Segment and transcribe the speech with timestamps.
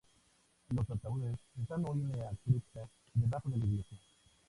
[0.73, 3.99] Los ataúdes están hoy en la cripta debajo de la iglesia.